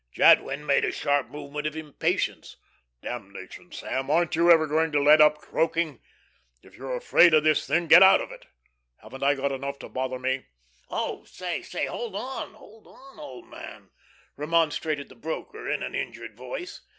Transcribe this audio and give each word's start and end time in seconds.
Jadwin 0.11 0.65
made 0.65 0.83
a 0.83 0.91
sharp 0.91 1.27
movement 1.29 1.67
of 1.67 1.75
impatience. 1.75 2.57
"Damnation, 3.03 3.71
Sam, 3.71 4.09
aren't 4.09 4.35
you 4.35 4.49
ever 4.49 4.65
going 4.65 4.91
to 4.93 4.99
let 4.99 5.21
up 5.21 5.37
croaking? 5.37 6.01
If 6.63 6.75
you're 6.75 6.95
afraid 6.95 7.35
of 7.35 7.43
this 7.43 7.67
thing, 7.67 7.85
get 7.85 8.01
out 8.01 8.19
of 8.19 8.31
it. 8.31 8.47
Haven't 9.03 9.21
I 9.21 9.35
got 9.35 9.51
enough 9.51 9.77
to 9.77 9.89
bother 9.89 10.17
me?" 10.17 10.47
"Oh, 10.89 11.23
say! 11.25 11.61
Say, 11.61 11.85
hold 11.85 12.15
on, 12.15 12.55
hold 12.55 12.87
on, 12.87 13.19
old 13.19 13.47
man," 13.47 13.91
remonstrated 14.35 15.07
the 15.07 15.13
broker, 15.15 15.69
in 15.69 15.83
an 15.83 15.93
injured 15.93 16.35
voice. 16.35 16.81